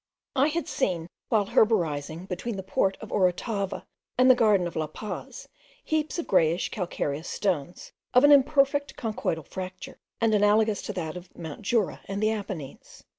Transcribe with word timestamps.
I 0.35 0.47
had 0.47 0.67
seen, 0.67 1.05
while 1.29 1.45
herborizing 1.45 2.25
between 2.27 2.57
the 2.57 2.63
port 2.63 2.97
of 3.01 3.11
Orotava 3.11 3.85
and 4.17 4.31
the 4.31 4.33
garden 4.33 4.65
of 4.65 4.75
La 4.75 4.87
Paz, 4.87 5.47
heaps 5.83 6.17
of 6.17 6.25
greyish 6.25 6.69
calcareous 6.69 7.29
stones, 7.29 7.91
of 8.15 8.23
an 8.23 8.31
imperfect 8.31 8.95
conchoidal 8.95 9.43
fracture, 9.43 9.99
and 10.19 10.33
analogous 10.33 10.81
to 10.81 10.93
that 10.93 11.15
of 11.15 11.37
Mount 11.37 11.61
Jura 11.61 12.01
and 12.05 12.19
the 12.19 12.31
Apennines. 12.31 13.03